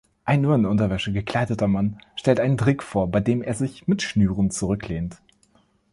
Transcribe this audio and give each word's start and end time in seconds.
Ein 0.25 0.41
nur 0.41 0.55
in 0.55 0.65
Unterwäsche 0.65 1.11
gekleideter 1.13 1.67
Mann 1.67 1.99
stellt 2.15 2.39
einen 2.39 2.57
Trick 2.57 2.81
vor, 2.81 3.11
bei 3.11 3.19
dem 3.19 3.43
er 3.43 3.53
sich 3.53 3.85
mit 3.87 4.01
Schnüren 4.01 4.49
zurücklehnt. 4.49 5.21